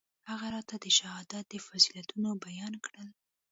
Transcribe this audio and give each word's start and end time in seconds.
هغه 0.29 0.47
راته 0.55 0.75
د 0.83 0.85
شهادت 0.97 1.49
فضيلتونه 1.65 2.29
بيان 2.45 2.73
کړل. 2.85 3.09